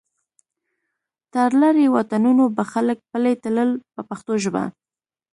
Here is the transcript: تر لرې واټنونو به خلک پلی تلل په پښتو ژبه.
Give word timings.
تر 1.33 1.49
لرې 1.61 1.85
واټنونو 1.93 2.43
به 2.55 2.63
خلک 2.73 2.97
پلی 3.11 3.33
تلل 3.43 3.69
په 3.93 4.01
پښتو 4.09 4.33
ژبه. 4.43 4.63